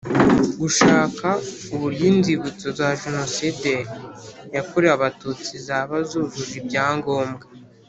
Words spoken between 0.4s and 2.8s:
Gushaka uburyo inzibutso